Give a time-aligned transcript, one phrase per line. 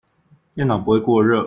[0.55, 1.39] 電腦不會過熱